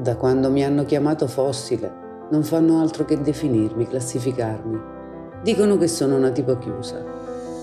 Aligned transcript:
Da 0.00 0.14
quando 0.14 0.48
mi 0.48 0.64
hanno 0.64 0.84
chiamato 0.84 1.26
fossile, 1.26 1.92
non 2.30 2.44
fanno 2.44 2.80
altro 2.80 3.04
che 3.04 3.20
definirmi, 3.20 3.88
classificarmi. 3.88 4.80
Dicono 5.42 5.76
che 5.76 5.88
sono 5.88 6.14
una 6.14 6.30
tipo 6.30 6.56
chiusa, 6.56 7.02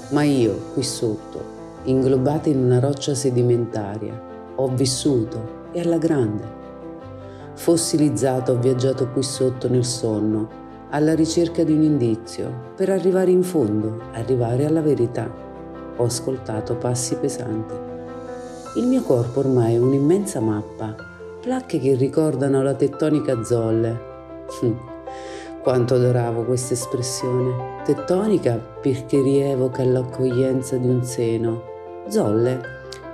ma 0.10 0.24
io, 0.24 0.54
qui 0.74 0.84
sotto, 0.84 1.40
inglobata 1.84 2.50
in 2.50 2.62
una 2.62 2.82
roccia 2.82 3.16
sedimentaria, 3.16 4.22
ho 4.54 4.68
vissuto 4.68 5.70
e 5.72 5.80
alla 5.80 5.98
grande. 5.98 6.44
Fossilizzato 7.54 8.52
ho 8.52 8.60
viaggiato 8.60 9.08
qui 9.12 9.24
sotto 9.24 9.70
nel 9.70 9.86
sonno, 9.86 10.50
alla 10.90 11.16
ricerca 11.16 11.64
di 11.64 11.72
un 11.72 11.84
indizio, 11.84 12.74
per 12.76 12.90
arrivare 12.90 13.32
in 13.32 13.44
fondo, 13.44 14.02
arrivare 14.12 14.66
alla 14.66 14.82
verità. 14.82 15.32
Ho 15.96 16.04
ascoltato 16.04 16.76
passi 16.76 17.16
pesanti. 17.16 17.74
Il 18.76 18.88
mio 18.88 19.04
corpo 19.04 19.40
ormai 19.40 19.76
è 19.76 19.78
un'immensa 19.78 20.42
mappa, 20.42 21.14
placche 21.46 21.78
che 21.78 21.94
ricordano 21.94 22.64
la 22.64 22.74
tettonica 22.74 23.44
zolle. 23.44 24.14
Quanto 25.62 25.94
adoravo 25.94 26.44
questa 26.44 26.74
espressione. 26.74 27.84
Tettonica 27.86 28.56
perché 28.56 29.22
rievoca 29.22 29.84
l'accoglienza 29.84 30.76
di 30.78 30.88
un 30.88 31.04
seno. 31.04 31.62
Zolle 32.08 32.60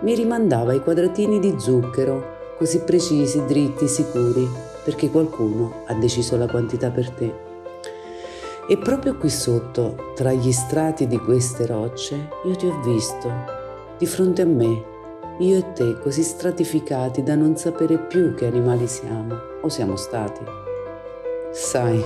mi 0.03 0.15
rimandava 0.15 0.71
ai 0.71 0.79
quadratini 0.79 1.39
di 1.39 1.55
zucchero, 1.57 2.55
così 2.57 2.79
precisi, 2.79 3.43
dritti, 3.43 3.89
sicuri, 3.89 4.47
perché 4.81 5.09
qualcuno 5.09 5.83
ha 5.87 5.93
deciso 5.95 6.37
la 6.37 6.47
quantità 6.47 6.89
per 6.89 7.09
te. 7.09 7.33
E 8.65 8.77
proprio 8.77 9.17
qui 9.17 9.29
sotto, 9.29 10.13
tra 10.15 10.31
gli 10.31 10.53
strati 10.53 11.05
di 11.05 11.17
queste 11.17 11.65
rocce, 11.65 12.29
io 12.45 12.55
ti 12.55 12.65
ho 12.65 12.79
visto, 12.79 13.29
di 13.97 14.05
fronte 14.05 14.41
a 14.41 14.45
me, 14.45 14.90
io 15.39 15.57
e 15.57 15.73
te 15.73 15.97
così 15.99 16.23
stratificati 16.23 17.23
da 17.23 17.35
non 17.35 17.55
sapere 17.57 17.97
più 17.97 18.35
che 18.35 18.45
animali 18.45 18.87
siamo 18.87 19.35
o 19.61 19.69
siamo 19.69 19.95
stati. 19.95 20.41
Sai, 21.51 22.03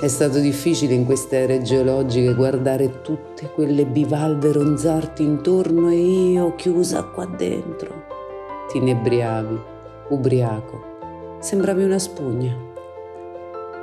è 0.00 0.08
stato 0.08 0.38
difficile 0.38 0.94
in 0.94 1.04
queste 1.04 1.38
ere 1.38 1.62
geologiche 1.62 2.34
guardare 2.34 3.00
tutte 3.00 3.50
quelle 3.52 3.86
bivalve 3.86 4.52
ronzarti 4.52 5.22
intorno 5.22 5.88
e 5.90 5.96
io 5.96 6.54
chiusa 6.54 7.02
qua 7.04 7.26
dentro. 7.26 8.04
Ti 8.68 8.78
inebriavi, 8.78 9.58
ubriaco, 10.08 11.38
sembravi 11.40 11.84
una 11.84 11.98
spugna. 11.98 12.54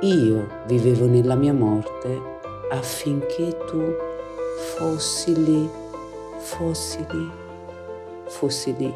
Io 0.00 0.48
vivevo 0.66 1.06
nella 1.06 1.34
mia 1.34 1.52
morte 1.52 2.20
affinché 2.70 3.56
tu 3.66 3.82
fossi 4.76 5.42
lì, 5.42 5.68
fossi 6.38 7.04
lì, 7.10 7.30
fossi 8.26 8.74
lì. 8.76 8.92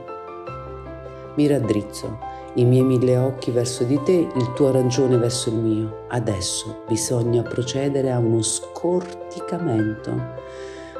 Mi 1.34 1.46
raddrizzo, 1.46 2.18
i 2.54 2.64
miei 2.64 2.82
mille 2.82 3.16
occhi 3.16 3.50
verso 3.50 3.84
di 3.84 4.00
te, 4.02 4.12
il 4.12 4.52
tuo 4.54 4.68
arancione 4.68 5.16
verso 5.16 5.50
il 5.50 5.56
mio. 5.56 6.04
Adesso 6.08 6.82
bisogna 6.88 7.42
procedere 7.42 8.10
a 8.10 8.18
uno 8.18 8.42
scorticamento, 8.42 10.36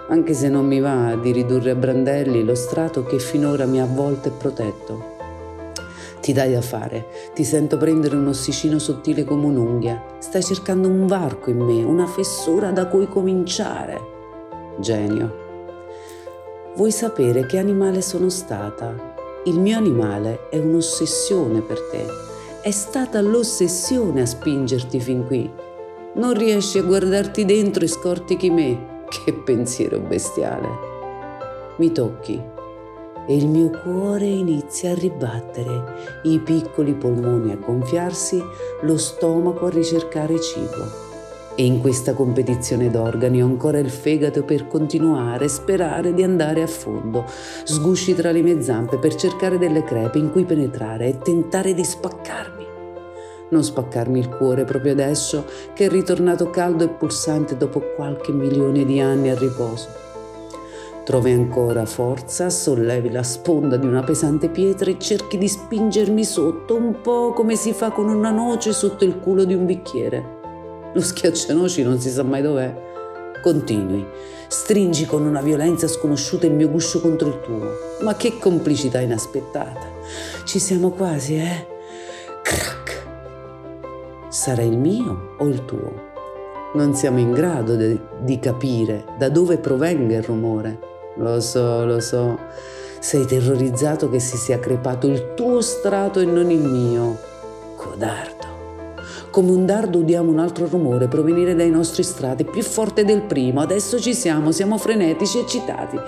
anche 0.08 0.34
se 0.34 0.48
non 0.48 0.66
mi 0.66 0.80
va 0.80 1.16
di 1.16 1.32
ridurre 1.32 1.70
a 1.72 1.74
brandelli 1.74 2.44
lo 2.44 2.54
strato 2.54 3.04
che 3.04 3.18
finora 3.18 3.66
mi 3.66 3.80
ha 3.80 3.84
avvolto 3.84 4.28
e 4.28 4.32
protetto 4.32 5.16
ti 6.20 6.34
dai 6.34 6.52
da 6.52 6.60
fare, 6.60 7.06
ti 7.32 7.42
sento 7.42 7.76
prendere 7.78 8.16
un 8.16 8.26
ossicino 8.26 8.78
sottile 8.78 9.24
come 9.24 9.46
un'unghia, 9.46 10.02
stai 10.18 10.42
cercando 10.42 10.88
un 10.88 11.06
varco 11.06 11.48
in 11.48 11.58
me, 11.58 11.82
una 11.82 12.06
fessura 12.06 12.70
da 12.70 12.86
cui 12.86 13.08
cominciare. 13.08 13.98
Genio. 14.78 15.47
Vuoi 16.78 16.92
sapere 16.92 17.44
che 17.44 17.58
animale 17.58 18.00
sono 18.00 18.28
stata? 18.28 18.94
Il 19.46 19.58
mio 19.58 19.76
animale 19.76 20.48
è 20.48 20.58
un'ossessione 20.58 21.60
per 21.60 21.80
te. 21.90 22.06
È 22.62 22.70
stata 22.70 23.20
l'ossessione 23.20 24.20
a 24.20 24.26
spingerti 24.26 25.00
fin 25.00 25.26
qui. 25.26 25.50
Non 26.14 26.34
riesci 26.34 26.78
a 26.78 26.84
guardarti 26.84 27.44
dentro 27.44 27.82
e 27.82 27.88
scortichi 27.88 28.48
me. 28.50 29.02
Che 29.08 29.32
pensiero 29.32 29.98
bestiale. 29.98 30.68
Mi 31.78 31.90
tocchi, 31.90 32.40
e 33.26 33.36
il 33.36 33.48
mio 33.48 33.70
cuore 33.70 34.26
inizia 34.26 34.92
a 34.92 34.94
ribattere, 34.94 36.20
i 36.22 36.38
piccoli 36.38 36.94
polmoni 36.94 37.50
a 37.50 37.56
gonfiarsi, 37.56 38.40
lo 38.82 38.96
stomaco 38.96 39.66
a 39.66 39.70
ricercare 39.70 40.40
cibo. 40.40 41.07
E 41.60 41.64
in 41.64 41.80
questa 41.80 42.14
competizione 42.14 42.88
d'organi 42.88 43.42
ho 43.42 43.46
ancora 43.46 43.80
il 43.80 43.90
fegato 43.90 44.44
per 44.44 44.68
continuare, 44.68 45.48
sperare 45.48 46.14
di 46.14 46.22
andare 46.22 46.62
a 46.62 46.68
fondo, 46.68 47.24
sgusci 47.64 48.14
tra 48.14 48.30
le 48.30 48.42
mie 48.42 48.62
zampe 48.62 48.96
per 48.98 49.16
cercare 49.16 49.58
delle 49.58 49.82
crepe 49.82 50.18
in 50.18 50.30
cui 50.30 50.44
penetrare 50.44 51.08
e 51.08 51.18
tentare 51.18 51.74
di 51.74 51.82
spaccarmi. 51.82 52.64
Non 53.48 53.64
spaccarmi 53.64 54.20
il 54.20 54.28
cuore 54.28 54.62
proprio 54.62 54.92
adesso 54.92 55.46
che 55.74 55.86
è 55.86 55.88
ritornato 55.88 56.48
caldo 56.48 56.84
e 56.84 56.90
pulsante 56.90 57.56
dopo 57.56 57.80
qualche 57.96 58.30
milione 58.30 58.84
di 58.84 59.00
anni 59.00 59.28
a 59.28 59.36
riposo 59.36 59.88
Trovi 61.04 61.32
ancora 61.32 61.86
forza, 61.86 62.50
sollevi 62.50 63.10
la 63.10 63.24
sponda 63.24 63.76
di 63.76 63.86
una 63.86 64.04
pesante 64.04 64.48
pietra 64.48 64.90
e 64.92 64.98
cerchi 65.00 65.38
di 65.38 65.48
spingermi 65.48 66.22
sotto, 66.22 66.76
un 66.76 67.00
po' 67.00 67.32
come 67.32 67.56
si 67.56 67.72
fa 67.72 67.90
con 67.90 68.08
una 68.08 68.30
noce 68.30 68.72
sotto 68.72 69.04
il 69.04 69.18
culo 69.18 69.44
di 69.44 69.54
un 69.54 69.66
bicchiere. 69.66 70.37
Lo 70.94 71.00
schiaccianoci 71.00 71.82
non 71.82 72.00
si 72.00 72.10
sa 72.10 72.22
mai 72.22 72.42
dov'è. 72.42 72.86
Continui, 73.42 74.06
stringi 74.48 75.06
con 75.06 75.24
una 75.24 75.40
violenza 75.40 75.86
sconosciuta 75.86 76.46
il 76.46 76.52
mio 76.52 76.68
guscio 76.68 77.00
contro 77.00 77.28
il 77.28 77.40
tuo. 77.40 77.70
Ma 78.02 78.16
che 78.16 78.38
complicità 78.38 79.00
inaspettata. 79.00 79.86
Ci 80.44 80.58
siamo 80.58 80.90
quasi, 80.90 81.36
eh? 81.36 81.66
Crack! 82.42 83.06
Sarà 84.28 84.62
il 84.62 84.76
mio 84.76 85.34
o 85.38 85.46
il 85.46 85.64
tuo? 85.64 86.06
Non 86.74 86.94
siamo 86.94 87.18
in 87.18 87.32
grado 87.32 87.76
de- 87.76 88.00
di 88.20 88.38
capire 88.38 89.04
da 89.18 89.28
dove 89.28 89.58
provenga 89.58 90.16
il 90.16 90.22
rumore 90.22 90.88
lo 91.18 91.40
so, 91.40 91.84
lo 91.84 92.00
so. 92.00 92.38
Sei 93.00 93.24
terrorizzato 93.26 94.08
che 94.08 94.18
si 94.20 94.36
sia 94.36 94.58
crepato 94.58 95.06
il 95.06 95.34
tuo 95.34 95.60
strato 95.60 96.20
e 96.20 96.24
non 96.24 96.50
il 96.50 96.60
mio. 96.60 97.18
Codardo. 97.76 98.37
Come 99.30 99.50
un 99.50 99.66
dardo 99.66 99.98
udiamo 99.98 100.30
un 100.30 100.38
altro 100.38 100.66
rumore 100.66 101.06
provenire 101.06 101.54
dai 101.54 101.70
nostri 101.70 102.02
strati, 102.02 102.44
più 102.44 102.62
forte 102.62 103.04
del 103.04 103.22
primo. 103.22 103.60
Adesso 103.60 104.00
ci 104.00 104.14
siamo, 104.14 104.52
siamo 104.52 104.78
frenetici 104.78 105.38
eccitati. 105.38 105.98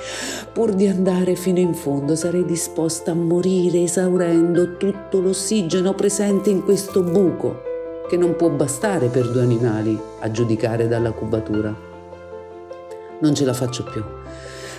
Pur 0.53 0.73
di 0.73 0.87
andare 0.87 1.35
fino 1.35 1.59
in 1.59 1.75
fondo 1.75 2.17
sarei 2.17 2.47
disposta 2.47 3.11
a 3.11 3.15
morire 3.15 3.83
esaurendo 3.83 4.79
tutto 4.79 5.21
l'ossigeno 5.21 5.95
presente 5.95 6.49
in 6.49 6.65
questo 6.65 7.03
buco, 7.03 7.63
che 8.09 8.17
non 8.17 8.37
può 8.37 8.49
bastare 8.49 9.09
per 9.09 9.31
due 9.31 9.43
animali, 9.43 10.01
a 10.21 10.31
giudicare 10.31 10.89
dalla 10.89 11.13
cubatura. 11.13 11.89
Non 13.21 13.35
ce 13.35 13.45
la 13.45 13.53
faccio 13.53 13.85
più. 13.85 14.03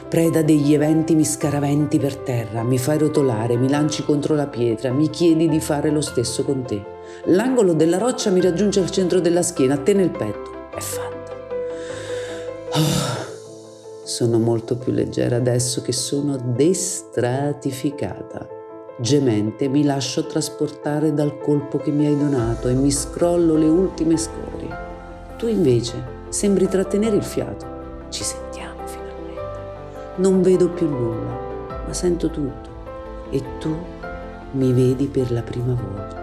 Preda 0.10 0.42
degli 0.42 0.74
eventi 0.74 1.14
mi 1.16 1.24
scaraventi 1.24 2.00
per 2.00 2.18
terra, 2.18 2.64
mi 2.64 2.80
fai 2.80 2.98
rotolare, 2.98 3.56
mi 3.56 3.70
lanci 3.70 4.04
contro 4.04 4.36
la 4.36 4.48
pietra, 4.48 4.92
mi 4.92 5.10
chiedi 5.10 5.48
di 5.48 5.60
fare 5.62 5.92
lo 5.92 6.02
stesso 6.02 6.44
con 6.44 6.64
te. 6.64 7.00
L'angolo 7.26 7.74
della 7.74 7.98
roccia 7.98 8.30
mi 8.30 8.42
raggiunge 8.42 8.80
al 8.80 8.90
centro 8.90 9.20
della 9.20 9.42
schiena, 9.42 9.76
a 9.76 9.78
te 9.78 9.94
nel 9.94 10.10
petto. 10.10 10.70
È 10.76 10.80
fatta. 10.80 11.20
Oh, 12.74 14.04
sono 14.04 14.40
molto 14.40 14.78
più 14.78 14.92
leggera 14.92 15.36
adesso 15.36 15.82
che 15.82 15.92
sono 15.92 16.38
destratificata. 16.38 18.48
Gemente 18.98 19.68
mi 19.68 19.84
lascio 19.84 20.26
trasportare 20.26 21.14
dal 21.14 21.40
colpo 21.40 21.78
che 21.78 21.92
mi 21.92 22.06
hai 22.06 22.18
donato 22.18 22.68
e 22.68 22.74
mi 22.74 22.92
scrollo 22.92 23.56
le 23.56 23.68
ultime 23.68 24.18
scorie. 24.18 24.90
Tu 25.38 25.48
invece 25.48 26.20
sembri 26.30 26.68
trattenere 26.68 27.16
il 27.16 27.24
fiato. 27.24 27.80
Ci 28.10 28.24
sentiamo. 28.24 28.52
Non 30.22 30.42
vedo 30.42 30.70
più 30.70 30.90
nulla, 30.90 31.84
ma 31.88 31.94
sento 31.94 32.30
tutto. 32.30 32.70
E 33.30 33.42
tu 33.60 33.74
mi 34.52 34.74
vedi 34.74 35.08
per 35.08 35.32
la 35.32 35.42
prima 35.42 35.74
volta. 35.74 36.21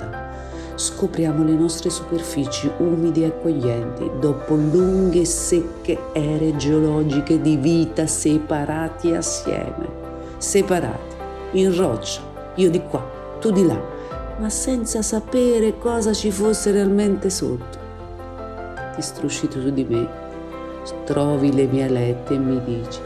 Scopriamo 0.78 1.42
le 1.42 1.54
nostre 1.54 1.90
superfici 1.90 2.70
umide 2.78 3.22
e 3.22 3.26
accoglienti 3.26 4.08
dopo 4.20 4.54
lunghe 4.54 5.22
e 5.22 5.24
secche 5.24 5.98
ere 6.12 6.54
geologiche 6.54 7.40
di 7.40 7.56
vita 7.56 8.06
separati 8.06 9.12
assieme. 9.12 9.88
Separati, 10.36 11.16
in 11.58 11.76
roccia, 11.76 12.20
io 12.54 12.70
di 12.70 12.80
qua, 12.80 13.04
tu 13.40 13.50
di 13.50 13.66
là, 13.66 13.76
ma 14.38 14.48
senza 14.50 15.02
sapere 15.02 15.78
cosa 15.78 16.12
ci 16.12 16.30
fosse 16.30 16.70
realmente 16.70 17.28
sotto. 17.28 17.78
Ti 18.94 19.02
strusci 19.02 19.48
tu 19.48 19.70
di 19.70 19.82
me, 19.82 20.08
trovi 21.06 21.52
le 21.52 21.66
mie 21.66 21.86
alette 21.86 22.34
e 22.34 22.38
mi 22.38 22.62
dici 22.62 23.00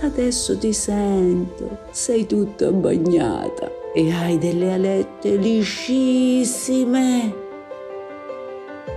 Adesso 0.00 0.58
ti 0.58 0.72
sento, 0.72 1.82
sei 1.92 2.26
tutta 2.26 2.72
bagnata 2.72 3.69
e 3.92 4.12
hai 4.12 4.38
delle 4.38 4.72
alette 4.72 5.36
liscissime. 5.36 7.34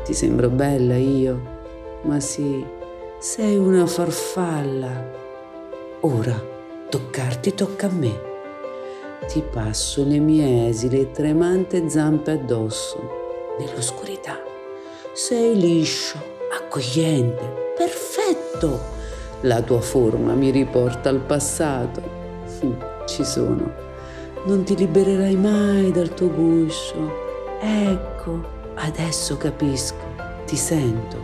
Ti 0.04 0.14
sembro 0.14 0.50
bella 0.50 0.98
io? 0.98 1.52
Ma 2.04 2.20
sì, 2.20 2.64
sei 3.18 3.58
una 3.58 3.86
farfalla. 3.86 5.12
Ora 6.02 6.52
toccarti 6.90 7.54
tocca 7.54 7.88
a 7.88 7.92
me. 7.92 8.32
ti 9.28 9.42
passo 9.42 10.04
le 10.04 10.20
mie 10.20 10.68
esili 10.68 11.00
e 11.00 11.12
tremante 11.12 11.90
zampe 11.90 12.32
addosso, 12.32 13.56
nell'oscurità. 13.58 14.42
Sei 15.14 15.58
liscio, 15.58 16.18
accogliente, 16.52 17.74
perfetto. 17.78 18.92
La 19.42 19.62
tua 19.62 19.82
forma 19.82 20.34
mi 20.34 20.50
riporta 20.52 21.10
al 21.10 21.20
passato. 21.20 22.02
Ci 23.06 23.24
sono. 23.24 23.92
Non 24.46 24.64
ti 24.66 24.76
libererai 24.76 25.36
mai 25.38 25.92
dal 25.92 26.14
tuo 26.14 26.30
guscio. 26.30 27.12
Ecco, 27.62 28.42
adesso 28.76 29.38
capisco, 29.38 30.04
ti 30.46 30.58
sento. 30.58 31.18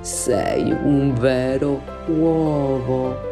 Sei 0.00 0.70
un 0.70 1.12
vero 1.18 1.82
uovo. 2.06 3.31